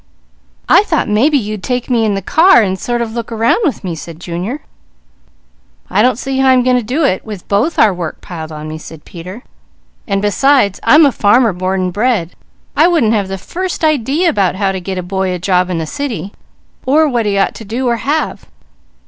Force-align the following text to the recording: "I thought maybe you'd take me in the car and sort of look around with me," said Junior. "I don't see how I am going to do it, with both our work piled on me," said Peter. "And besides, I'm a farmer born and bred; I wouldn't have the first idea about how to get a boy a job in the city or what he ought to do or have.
"I 0.67 0.81
thought 0.81 1.07
maybe 1.07 1.37
you'd 1.37 1.61
take 1.61 1.87
me 1.87 2.05
in 2.05 2.15
the 2.15 2.23
car 2.23 2.63
and 2.63 2.79
sort 2.79 3.03
of 3.03 3.13
look 3.13 3.31
around 3.31 3.59
with 3.63 3.83
me," 3.83 3.93
said 3.93 4.19
Junior. 4.19 4.61
"I 5.91 6.01
don't 6.01 6.17
see 6.17 6.39
how 6.39 6.49
I 6.49 6.53
am 6.53 6.63
going 6.63 6.75
to 6.77 6.81
do 6.81 7.03
it, 7.03 7.23
with 7.23 7.47
both 7.47 7.77
our 7.77 7.93
work 7.93 8.19
piled 8.19 8.51
on 8.51 8.67
me," 8.67 8.79
said 8.79 9.05
Peter. 9.05 9.43
"And 10.07 10.19
besides, 10.19 10.79
I'm 10.81 11.05
a 11.05 11.11
farmer 11.11 11.53
born 11.53 11.81
and 11.81 11.93
bred; 11.93 12.33
I 12.75 12.87
wouldn't 12.87 13.13
have 13.13 13.27
the 13.27 13.37
first 13.37 13.83
idea 13.83 14.27
about 14.27 14.55
how 14.55 14.71
to 14.71 14.81
get 14.81 14.97
a 14.97 15.03
boy 15.03 15.31
a 15.35 15.37
job 15.37 15.69
in 15.69 15.77
the 15.77 15.85
city 15.85 16.33
or 16.83 17.07
what 17.07 17.27
he 17.27 17.37
ought 17.37 17.53
to 17.53 17.63
do 17.63 17.87
or 17.87 17.97
have. 17.97 18.47